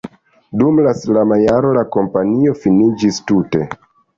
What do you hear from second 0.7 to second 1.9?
la sama jaro la